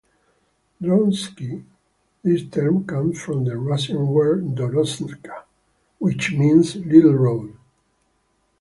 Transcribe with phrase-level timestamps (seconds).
[0.81, 1.63] Droshky-
[2.23, 5.43] This term comes from the Russian word "dorozhka",
[5.99, 7.55] which means "little road".